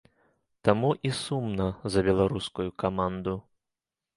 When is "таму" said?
0.69-0.89